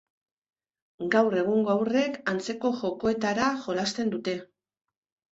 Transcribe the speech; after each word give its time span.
Gaur 1.15 1.35
egungo 1.41 1.71
haurrek 1.73 2.17
antzeko 2.33 2.71
jokoetara 2.79 3.49
jolasten 3.67 4.09
dute. 4.15 4.35